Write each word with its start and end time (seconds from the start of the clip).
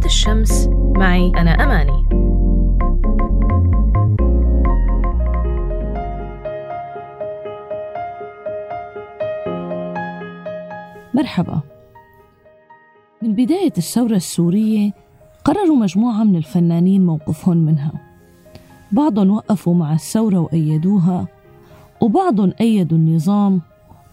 بنات 0.00 0.12
الشمس. 0.12 0.68
معي 0.96 1.32
أنا 1.36 1.50
أماني. 1.50 2.02
مرحبا. 11.14 11.60
من 13.22 13.34
بداية 13.34 13.72
الثورة 13.78 14.16
السورية 14.16 14.92
قرروا 15.44 15.76
مجموعة 15.76 16.24
من 16.24 16.36
الفنانين 16.36 17.06
موقفهم 17.06 17.56
منها. 17.56 17.92
بعضهم 18.92 19.30
وقفوا 19.30 19.74
مع 19.74 19.92
الثورة 19.92 20.38
وأيدوها 20.38 21.26
وبعضهم 22.00 22.52
أيدوا 22.60 22.98
النظام 22.98 23.60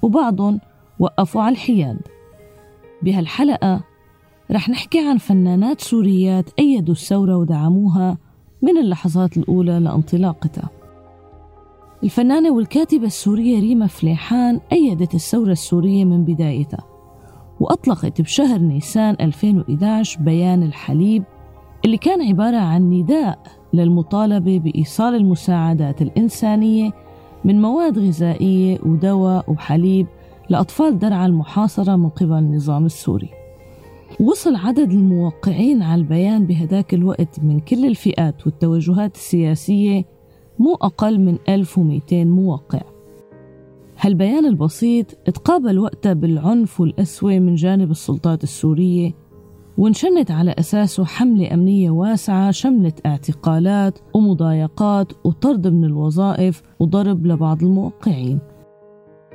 وبعضهم 0.02 0.60
وقفوا 1.00 1.42
على 1.42 1.54
الحياد. 1.54 2.00
بهالحلقة 3.02 3.87
رح 4.52 4.70
نحكي 4.70 5.00
عن 5.00 5.18
فنانات 5.18 5.82
سوريات 5.82 6.50
أيدوا 6.60 6.94
الثورة 6.94 7.38
ودعموها 7.38 8.18
من 8.62 8.78
اللحظات 8.78 9.38
الأولى 9.38 9.80
لانطلاقتها. 9.80 10.70
الفنانة 12.04 12.52
والكاتبة 12.52 13.06
السورية 13.06 13.60
ريما 13.60 13.88
فليحان 13.88 14.60
أيدت 14.72 15.16
الثورة 15.16 15.52
السورية 15.52 16.06
من 16.06 16.24
بدايتها 16.24 16.84
وأطلقت 17.60 18.22
بشهر 18.22 18.60
نيسان 18.60 19.16
2011 19.22 20.22
بيان 20.22 20.64
الحليب 20.64 21.24
اللي 21.86 21.98
كان 21.98 22.22
عبارة 22.22 22.58
عن 22.58 22.90
نداء 22.90 23.40
للمطالبة 23.74 24.60
بإيصال 24.60 25.16
المساعدات 25.16 26.02
الإنسانية 26.02 26.92
من 27.46 27.62
مواد 27.62 28.00
غذائية 28.00 28.80
ودواء 28.86 29.52
وحليب 29.52 30.08
لأطفال 30.50 31.00
درعا 31.00 31.26
المحاصرة 31.26 31.96
من 31.96 32.10
قبل 32.10 32.34
النظام 32.34 32.86
السوري. 32.86 33.47
وصل 34.20 34.56
عدد 34.56 34.92
الموقعين 34.92 35.82
على 35.82 36.02
البيان 36.02 36.46
بهداك 36.46 36.94
الوقت 36.94 37.40
من 37.44 37.60
كل 37.60 37.86
الفئات 37.86 38.46
والتوجهات 38.46 39.16
السياسية 39.16 40.06
مو 40.60 40.76
أقل 40.76 41.20
من 41.20 41.38
1200 41.50 42.24
موقع. 42.26 42.82
هالبيان 44.00 44.46
البسيط 44.46 45.06
اتقابل 45.28 45.80
وقتها 45.80 46.14
بالعنف 46.14 46.82
والقسوة 46.82 47.40
من 47.40 47.56
جانب 47.56 47.92
السلطات 47.92 48.44
السورية 48.44 49.12
وانشنت 49.78 50.32
على 50.32 50.56
أساسه 50.60 51.06
حملة 51.06 51.54
أمنية 51.54 51.90
واسعة 51.90 52.52
شملت 52.52 53.06
اعتقالات 53.06 54.00
ومضايقات 54.14 55.14
وطرد 55.26 55.68
من 55.68 55.86
الوظائف 55.86 56.62
وضرب 56.80 57.26
لبعض 57.26 57.64
الموقعين. 57.64 58.40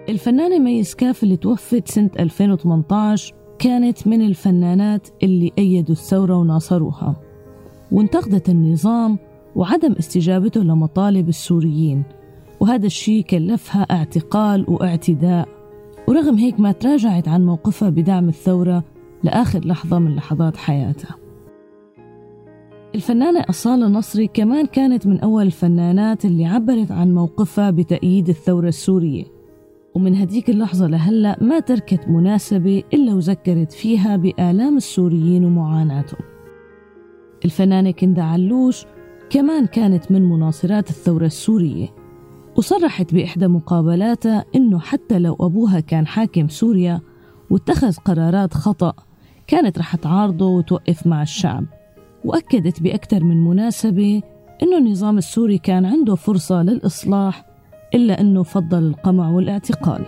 الفنانة 0.09 0.59
ميس 0.59 0.95
كاف 0.95 1.23
اللي 1.23 1.37
توفت 1.37 1.89
سنة 1.89 2.11
2018 2.19 3.35
كانت 3.63 4.07
من 4.07 4.23
الفنانات 4.23 5.09
اللي 5.23 5.53
أيدوا 5.59 5.95
الثورة 5.95 6.37
وناصروها. 6.37 7.17
وانتقدت 7.93 8.49
النظام 8.49 9.19
وعدم 9.57 9.93
استجابته 9.93 10.61
لمطالب 10.61 11.29
السوريين 11.29 12.03
وهذا 12.61 12.87
الشيء 12.87 13.23
كلفها 13.23 13.83
اعتقال 13.83 14.65
واعتداء. 14.69 15.49
ورغم 16.09 16.35
هيك 16.35 16.61
ما 16.61 16.73
تراجعت 16.73 17.29
عن 17.29 17.47
موقفها 17.47 17.91
بدعم 17.91 18.29
الثورة 18.29 18.85
لآخر 19.23 19.65
لحظة 19.65 19.99
من 19.99 20.15
لحظات 20.15 20.57
حياتها. 20.57 21.17
الفنانة 22.95 23.45
أصالة 23.51 23.89
نصري 23.89 24.27
كمان 24.27 24.67
كانت 24.67 25.07
من 25.07 25.21
أول 25.21 25.47
الفنانات 25.47 26.25
اللي 26.25 26.47
عبرت 26.47 26.93
عن 26.93 27.15
موقفها 27.15 27.71
بتأييد 27.71 28.29
الثورة 28.29 28.69
السورية. 28.69 29.25
ومن 29.95 30.15
هديك 30.17 30.51
اللحظة 30.51 30.87
لهلأ 30.87 31.37
ما 31.41 31.61
تركت 31.61 32.09
مناسبة 32.09 32.83
إلا 32.95 33.15
وذكرت 33.15 33.73
فيها 33.73 34.17
بآلام 34.17 34.77
السوريين 34.77 35.45
ومعاناتهم. 35.45 36.21
الفنانة 37.45 37.91
كندا 37.91 38.23
علوش 38.23 38.85
كمان 39.31 39.67
كانت 39.67 40.13
من 40.13 40.23
مناصرات 40.29 40.91
الثورة 40.91 41.27
السورية 41.27 41.89
وصرحت 42.57 43.15
بإحدى 43.15 43.47
مقابلاتها 43.47 44.45
إنه 44.55 44.79
حتى 44.79 45.19
لو 45.19 45.37
أبوها 45.41 45.81
كان 45.81 46.07
حاكم 46.07 46.49
سوريا 46.49 47.01
واتخذ 47.51 47.97
قرارات 47.97 48.55
خطأ 48.55 48.93
كانت 49.47 49.79
رح 49.79 49.97
تعارضه 49.97 50.47
وتوقف 50.47 51.07
مع 51.07 51.23
الشعب. 51.23 51.65
وأكدت 52.25 52.83
بأكثر 52.83 53.25
من 53.25 53.45
مناسبة 53.45 54.23
إنه 54.63 54.79
النظام 54.79 55.19
السوري 55.19 55.59
كان 55.59 55.85
عنده 55.85 56.15
فرصة 56.15 56.63
للإصلاح 56.63 57.52
إلا 57.95 58.21
أنه 58.21 58.43
فضل 58.43 58.79
القمع 58.79 59.29
والاعتقال. 59.29 60.05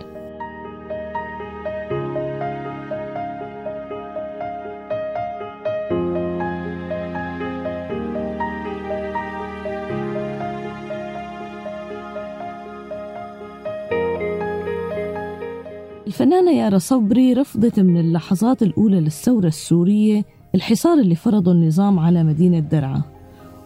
الفنانة 16.07 16.51
يارا 16.51 16.77
صبري 16.77 17.33
رفضت 17.33 17.79
من 17.79 17.97
اللحظات 17.97 18.63
الأولى 18.63 18.99
للثورة 18.99 19.47
السورية 19.47 20.23
الحصار 20.55 20.99
اللي 20.99 21.15
فرضه 21.15 21.51
النظام 21.51 21.99
على 21.99 22.23
مدينة 22.23 22.59
درعا 22.59 23.01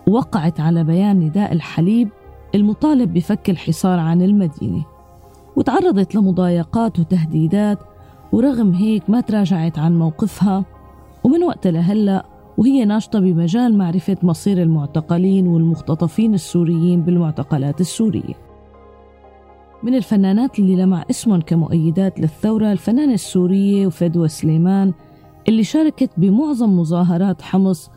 ووقعت 0.08 0.60
على 0.60 0.84
بيان 0.84 1.20
نداء 1.20 1.54
الحليب 1.54 2.10
المطالب 2.56 3.14
بفك 3.14 3.50
الحصار 3.50 4.00
عن 4.00 4.22
المدينة. 4.22 4.86
وتعرضت 5.56 6.16
لمضايقات 6.16 7.00
وتهديدات 7.00 7.80
ورغم 8.32 8.74
هيك 8.74 9.10
ما 9.10 9.22
تراجعت 9.22 9.80
عن 9.80 10.00
موقفها. 10.00 10.66
ومن 11.24 11.44
وقت 11.44 11.68
لهلأ 11.68 12.26
وهي 12.58 12.86
ناشطة 12.86 13.20
بمجال 13.20 13.78
معرفة 13.78 14.18
مصير 14.24 14.62
المعتقلين 14.62 15.48
والمختطفين 15.48 16.34
السوريين 16.34 17.02
بالمعتقلات 17.02 17.82
السورية. 17.82 18.50
من 19.84 19.96
الفنانات 19.96 20.60
اللي 20.60 20.76
لمع 20.76 21.04
اسمهم 21.10 21.42
كمؤيدات 21.42 22.20
للثورة 22.20 22.72
الفنانة 22.72 23.14
السورية 23.14 23.88
وفدوى 23.88 24.28
سليمان 24.28 24.94
اللي 25.48 25.64
شاركت 25.64 26.10
بمعظم 26.18 26.80
مظاهرات 26.80 27.42
حمص 27.42 27.90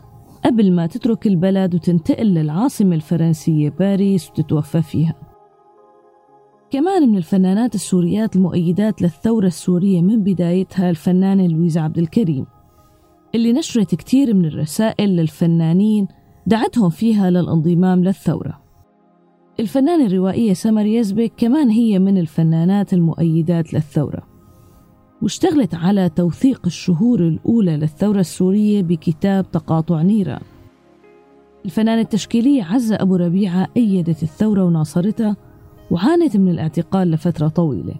قبل 0.45 0.71
ما 0.71 0.87
تترك 0.87 1.27
البلد 1.27 1.75
وتنتقل 1.75 2.25
للعاصمة 2.25 2.95
الفرنسية 2.95 3.69
باريس 3.69 4.29
وتتوفى 4.29 4.81
فيها. 4.81 5.15
كمان 6.71 7.09
من 7.09 7.17
الفنانات 7.17 7.75
السوريات 7.75 8.35
المؤيدات 8.35 9.01
للثورة 9.01 9.47
السورية 9.47 10.01
من 10.01 10.23
بدايتها 10.23 10.89
الفنانة 10.89 11.47
لويزا 11.47 11.81
عبد 11.81 11.97
الكريم 11.97 12.45
اللي 13.35 13.53
نشرت 13.53 13.95
كتير 13.95 14.33
من 14.33 14.45
الرسائل 14.45 15.09
للفنانين 15.09 16.07
دعتهم 16.47 16.89
فيها 16.89 17.29
للانضمام 17.29 18.03
للثورة. 18.03 18.63
الفنانة 19.59 20.05
الروائية 20.05 20.53
سمر 20.53 20.85
يزبك 20.85 21.33
كمان 21.37 21.69
هي 21.69 21.99
من 21.99 22.17
الفنانات 22.17 22.93
المؤيدات 22.93 23.73
للثورة. 23.73 24.32
واشتغلت 25.23 25.75
على 25.75 26.09
توثيق 26.09 26.61
الشهور 26.65 27.19
الأولى 27.19 27.77
للثورة 27.77 28.19
السورية 28.19 28.81
بكتاب 28.81 29.51
تقاطع 29.51 30.01
نيران 30.01 30.41
الفنانة 31.65 32.01
التشكيلية 32.01 32.63
عزة 32.63 32.95
أبو 32.95 33.15
ربيعة 33.15 33.67
أيدت 33.77 34.23
الثورة 34.23 34.63
وناصرتها 34.63 35.35
وعانت 35.91 36.37
من 36.37 36.49
الاعتقال 36.49 37.11
لفترة 37.11 37.47
طويلة. 37.47 37.95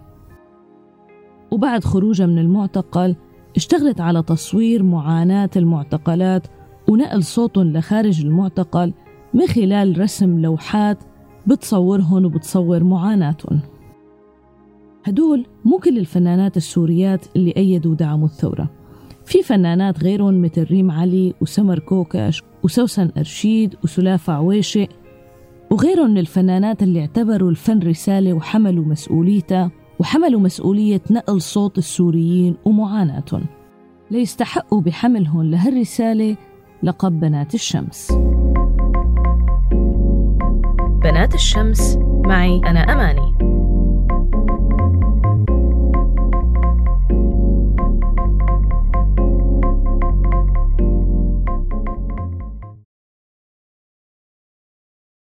وبعد 1.50 1.84
خروجها 1.84 2.26
من 2.26 2.38
المعتقل 2.38 3.16
اشتغلت 3.56 4.00
على 4.00 4.22
تصوير 4.22 4.82
معاناة 4.82 5.50
المعتقلات 5.56 6.46
ونقل 6.88 7.22
صوتهم 7.22 7.72
لخارج 7.72 8.24
المعتقل 8.24 8.92
من 9.34 9.46
خلال 9.46 10.00
رسم 10.00 10.40
لوحات 10.40 10.98
بتصورهم 11.46 12.24
وبتصور 12.24 12.84
معاناتهم. 12.84 13.60
هدول 15.04 15.46
مو 15.64 15.78
كل 15.78 15.98
الفنانات 15.98 16.56
السوريات 16.56 17.26
اللي 17.36 17.54
أيدوا 17.56 17.92
ودعموا 17.92 18.26
الثورة. 18.26 18.70
في 19.24 19.42
فنانات 19.42 20.04
غيرهم 20.04 20.42
مثل 20.42 20.64
ريم 20.64 20.90
علي 20.90 21.34
وسمر 21.40 21.78
كوكاش 21.78 22.42
وسوسن 22.62 23.10
أرشيد 23.18 23.74
وسلافة 23.84 24.32
عويشة 24.32 24.88
وغيرهم 25.70 26.10
من 26.10 26.18
الفنانات 26.18 26.82
اللي 26.82 27.00
اعتبروا 27.00 27.50
الفن 27.50 27.78
رسالة 27.78 28.32
وحملوا 28.32 28.84
مسؤوليتها 28.84 29.70
وحملوا 29.98 30.40
مسؤولية 30.40 31.00
نقل 31.10 31.40
صوت 31.40 31.78
السوريين 31.78 32.56
ومعاناتهم. 32.64 33.44
ليستحقوا 34.10 34.80
بحملهم 34.80 35.42
لهالرسالة 35.42 36.36
لقب 36.82 37.20
بنات 37.20 37.54
الشمس. 37.54 38.12
بنات 41.02 41.34
الشمس 41.34 41.98
معي 42.26 42.60
أنا 42.66 42.80
أماني. 42.80 43.33